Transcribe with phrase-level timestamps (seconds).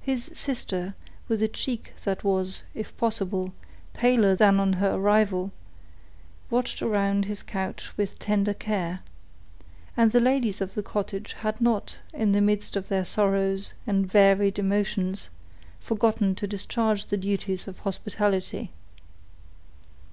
[0.00, 0.94] His sister,
[1.26, 3.52] with a cheek that was, if possible,
[3.94, 5.50] paler than on her arrival,
[6.50, 9.00] watched around his couch with tender care;
[9.96, 14.06] and the ladies of the cottage had not, in the midst of their sorrows and
[14.06, 15.30] varied emotions,
[15.80, 18.70] forgotten to discharge the duties of hospitality.